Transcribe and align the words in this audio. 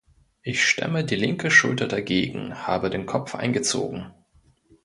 Ich 0.41 0.67
stemme 0.67 1.05
die 1.05 1.15
linke 1.15 1.51
Schulter 1.51 1.87
dagegen, 1.87 2.55
habe 2.65 2.89
den 2.89 3.05
Kopf 3.05 3.35
eingezogen. 3.35 4.11